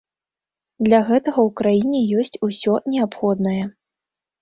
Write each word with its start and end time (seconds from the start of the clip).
Для 0.87 1.01
гэтага 1.09 1.39
ў 1.47 1.55
краіне 1.61 1.99
ёсць 2.19 2.41
усе 2.51 2.73
неабходнае. 2.95 3.63